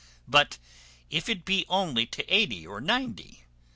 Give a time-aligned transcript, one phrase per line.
[0.27, 0.57] But
[1.11, 3.43] if it be only to eighty or ninety.